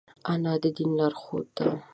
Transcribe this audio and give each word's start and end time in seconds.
انا 0.31 0.53
د 0.63 0.65
دین 0.75 0.91
لارښوده 0.99 1.63
ده 1.67 1.75